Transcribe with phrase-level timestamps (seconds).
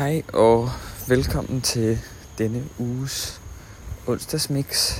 [0.00, 0.70] Hej og
[1.08, 1.98] velkommen til
[2.38, 3.40] denne uges
[4.06, 4.98] onsdagsmix.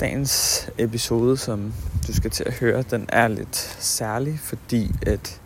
[0.00, 1.74] Dagens episode, som
[2.06, 5.40] du skal til at høre, den er lidt særlig, fordi at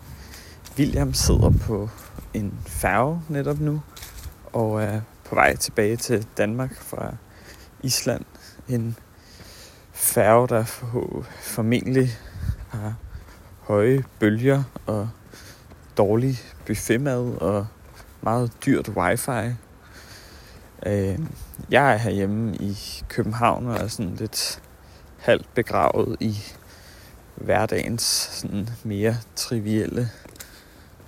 [0.78, 1.88] William sidder på
[2.34, 3.82] en færge netop nu
[4.52, 7.14] og er på vej tilbage til Danmark fra
[7.82, 8.24] Island.
[8.68, 8.96] En
[9.92, 10.64] færge, der
[11.40, 12.18] formentlig
[12.68, 12.94] har
[13.60, 15.08] høje bølger og
[15.96, 17.66] dårlig buffetmad og
[18.24, 19.54] meget dyrt wifi.
[20.86, 21.18] Øh,
[21.70, 24.62] jeg er herhjemme i København og er sådan lidt
[25.18, 26.36] halvt begravet i
[27.34, 30.10] hverdagens sådan mere trivielle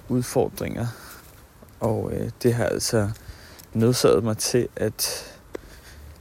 [0.08, 0.86] udfordringer.
[1.80, 3.10] Og øh, det har altså
[3.74, 5.32] nødsaget mig til at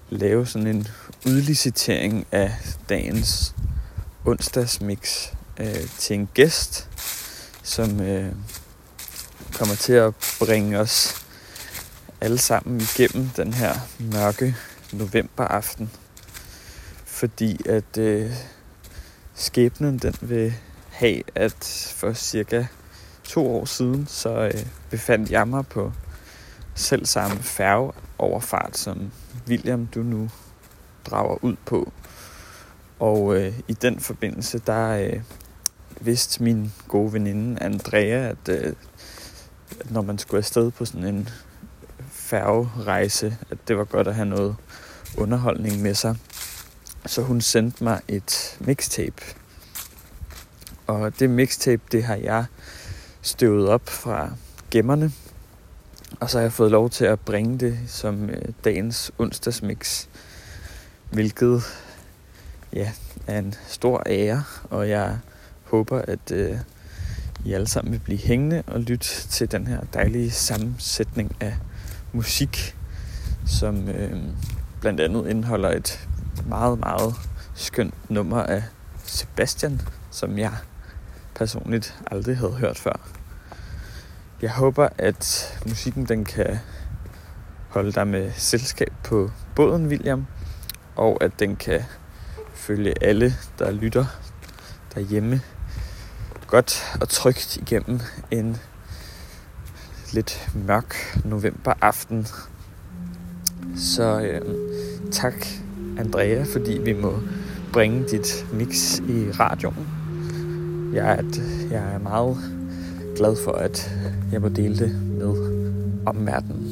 [0.09, 0.87] lave sådan en
[1.25, 2.51] udlicitering af
[2.89, 3.55] dagens
[4.25, 6.89] onsdagsmix øh, til en gæst,
[7.63, 8.31] som øh,
[9.57, 11.25] kommer til at bringe os
[12.21, 14.55] alle sammen igennem den her mørke
[14.93, 15.91] novemberaften.
[17.05, 18.31] Fordi at øh,
[19.33, 20.53] skæbnen den vil
[20.89, 22.65] have, at for cirka
[23.23, 25.91] to år siden, så øh, befandt jeg mig på
[26.75, 29.11] selv samme færgeoverfart, som
[29.47, 30.29] William du nu
[31.05, 31.91] drager ud på.
[32.99, 35.21] Og øh, i den forbindelse, der øh,
[36.01, 38.75] vidste min gode veninde Andrea, at, øh, at
[39.89, 41.29] når man skulle afsted på sådan en
[42.09, 44.55] færgerejse, at det var godt at have noget
[45.17, 46.15] underholdning med sig.
[47.05, 49.21] Så hun sendte mig et mixtape.
[50.87, 52.45] Og det mixtape, det har jeg
[53.21, 54.29] støvet op fra
[54.71, 55.11] gemmerne.
[56.19, 60.07] Og så har jeg fået lov til at bringe det som øh, dagens onsdagsmix.
[61.11, 61.63] Hvilket
[62.73, 62.91] ja,
[63.27, 65.19] er en stor ære, og jeg
[65.63, 66.57] håber, at øh,
[67.45, 71.57] i alle sammen vil blive hængende og lytte til den her dejlige sammensætning af
[72.11, 72.75] musik,
[73.45, 74.21] som øh,
[74.81, 76.07] blandt andet indeholder et
[76.45, 77.13] meget, meget
[77.55, 78.63] skønt nummer af
[79.03, 80.53] Sebastian, som jeg
[81.35, 83.09] personligt aldrig havde hørt før.
[84.41, 86.59] Jeg håber, at musikken den kan
[87.69, 90.25] holde dig med selskab på båden, William,
[90.95, 91.81] og at den kan
[92.53, 94.05] følge alle, der lytter
[94.95, 95.41] derhjemme
[96.47, 97.99] godt og trygt igennem
[98.31, 98.57] en
[100.13, 102.27] lidt mørk novemberaften.
[103.75, 104.41] Så øh,
[105.11, 105.33] tak
[105.97, 107.19] Andrea, fordi vi må
[107.73, 109.87] bringe dit mix i radioen.
[110.93, 111.23] Jeg er,
[111.71, 112.37] jeg er meget
[113.15, 113.91] glad for, at
[114.31, 115.35] jeg må dele det med
[116.05, 116.71] omverdenen.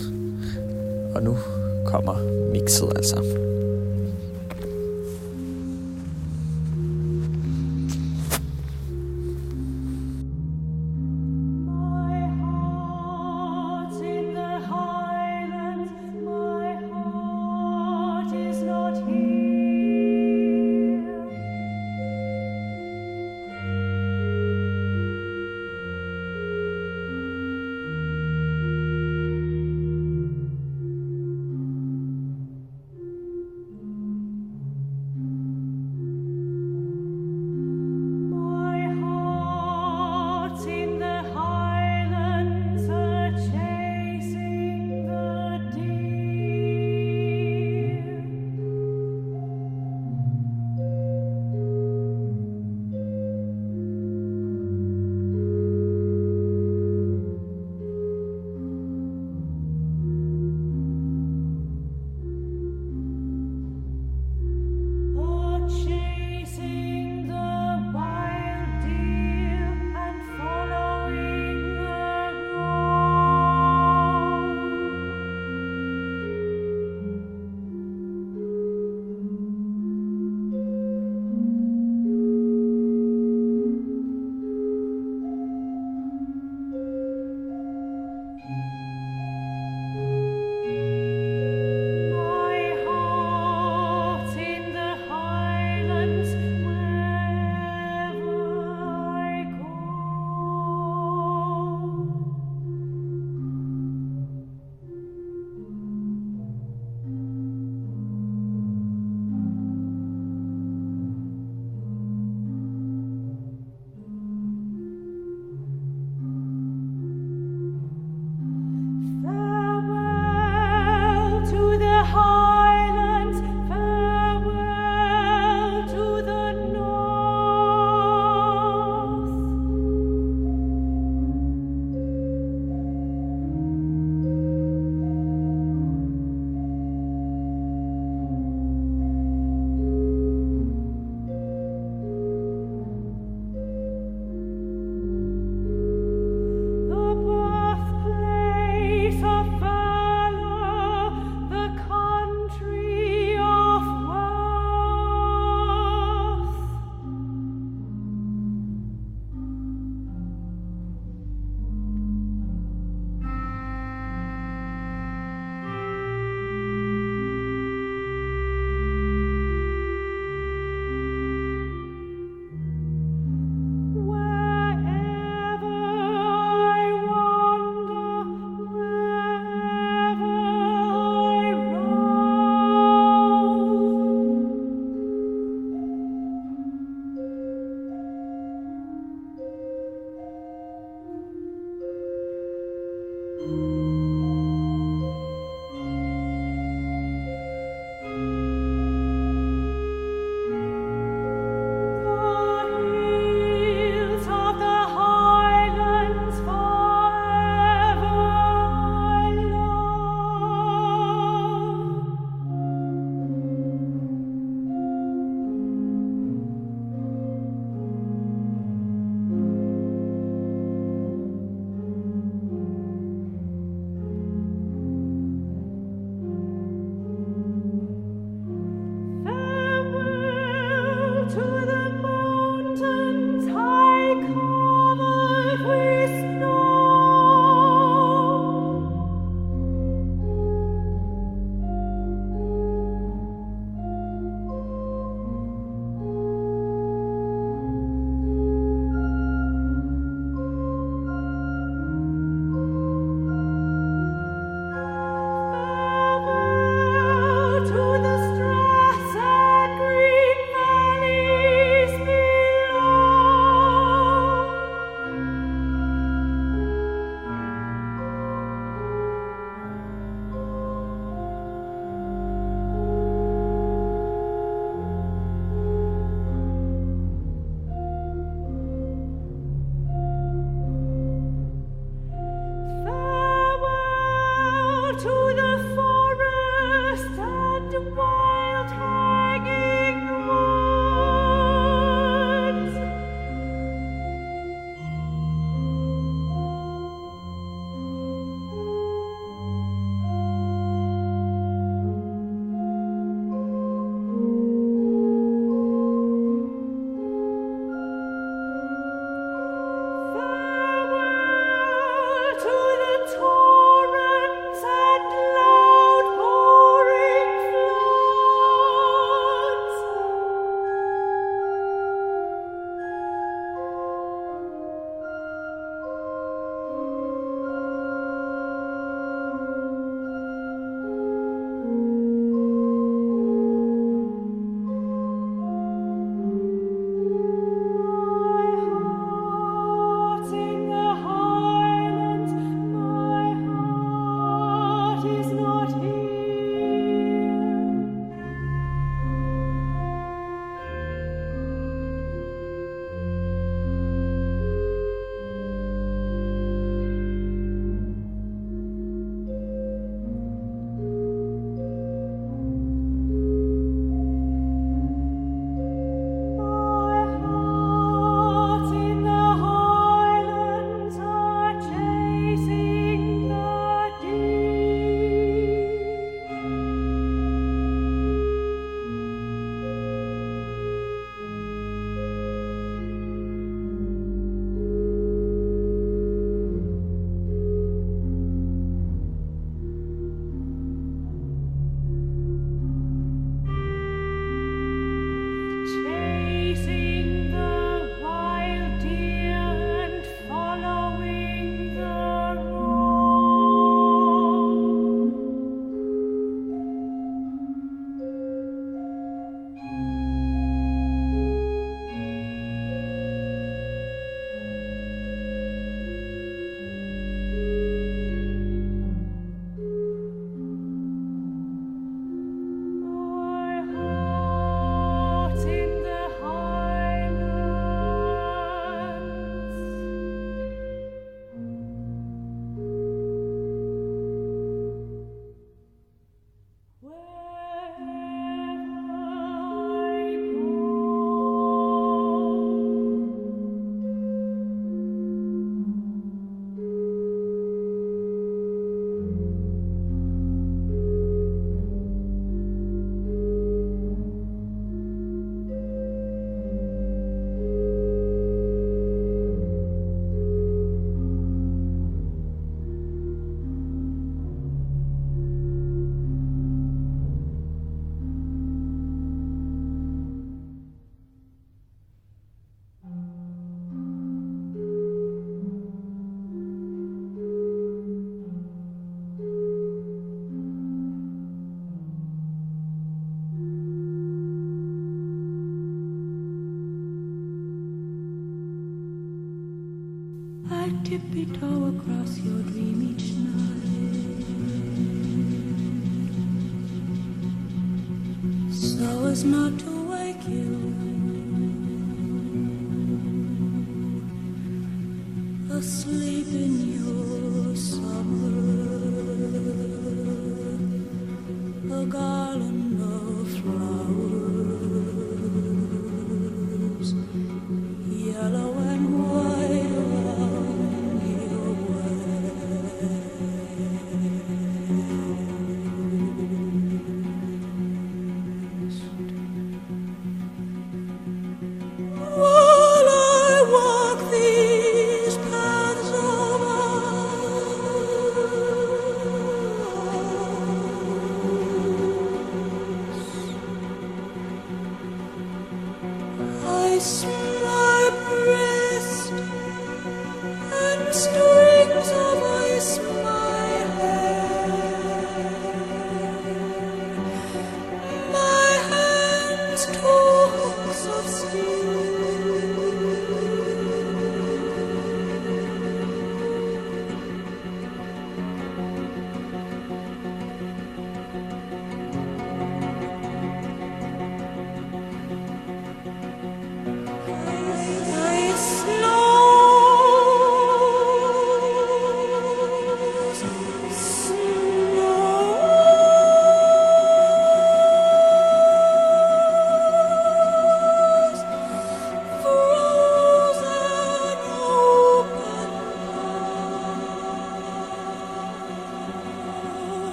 [1.15, 1.37] Og nu
[1.85, 2.15] kommer
[2.51, 3.52] mixet altså.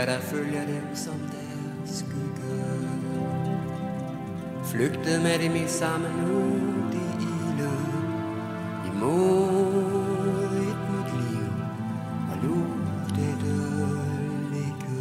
[0.00, 2.20] Skygger, der følger dem som deres skygger.
[4.64, 7.70] Flygtet med dem i samme ud i ilde.
[8.86, 11.52] Imod et nyt liv
[12.30, 12.70] og lod
[13.08, 13.54] dette
[14.52, 15.00] ligge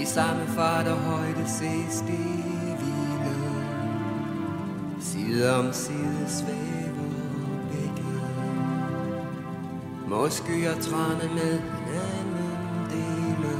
[0.00, 2.44] I samme fart og højde ses det
[2.78, 3.34] hvile.
[5.00, 7.13] Side om side svæver
[10.14, 13.54] hvor skyer trane med hinanden dele.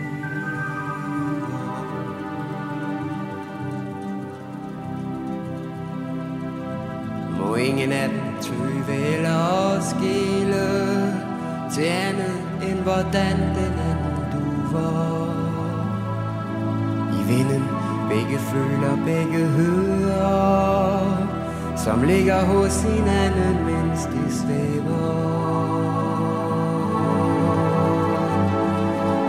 [7.39, 10.69] Må ingen af dem tøve eller skille
[11.75, 15.24] Til andet end hvordan den anden du var
[18.35, 20.97] begge føler, begge hører
[21.77, 25.35] Som ligger hos hinanden, mens de svæver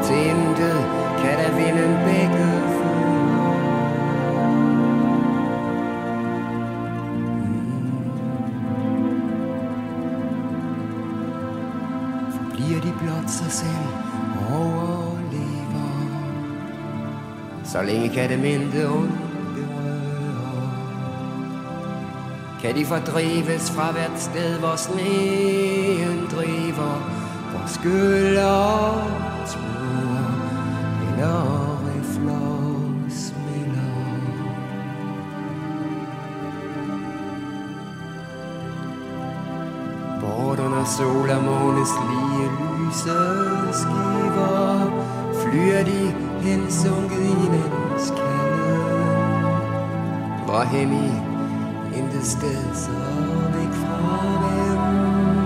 [0.04, 0.86] Til intet
[1.22, 3.16] kan der vinden begge mm.
[12.54, 14.06] Bliver de blot sig selv
[17.76, 19.12] Så længe kan det mente ondt
[22.62, 26.94] kan de fordrives fra hvert sted, hvor sneen driver,
[27.52, 28.94] hvor skyller
[29.46, 30.26] smure
[31.08, 33.92] eller rifler smelter.
[40.22, 43.20] Bort under sol og månes lige lyse
[43.74, 44.92] skiver,
[45.42, 48.76] flyer de hen sunket i nattens kalde.
[50.46, 51.08] Hvorhen i
[51.98, 52.92] intet sted så
[53.54, 54.00] væk fra
[54.44, 55.45] dem.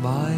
[0.00, 0.29] zwei.